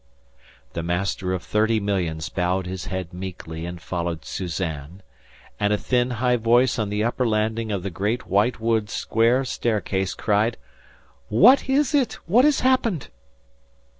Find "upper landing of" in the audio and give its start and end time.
7.03-7.83